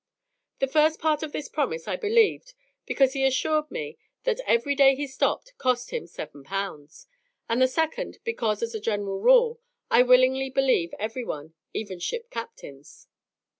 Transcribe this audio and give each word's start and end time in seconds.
The 0.57 0.65
first 0.65 0.99
part 0.99 1.21
of 1.21 1.31
this 1.31 1.47
promise 1.47 1.87
I 1.87 1.95
believed, 1.95 2.55
because 2.87 3.13
he 3.13 3.23
assured 3.23 3.69
me 3.69 3.99
that 4.23 4.39
every 4.47 4.73
day 4.73 4.95
he 4.95 5.05
stopped 5.05 5.53
cost 5.59 5.91
him 5.91 6.07
7 6.07 6.43
pounds; 6.43 7.05
and 7.47 7.61
the 7.61 7.67
second, 7.67 8.17
because, 8.23 8.63
as 8.63 8.73
a 8.73 8.79
general 8.79 9.19
rule, 9.19 9.59
I 9.91 10.01
willingly 10.01 10.49
believe 10.49 10.95
every 10.97 11.23
one, 11.23 11.53
even 11.71 11.99
ship 11.99 12.31
captains. 12.31 13.09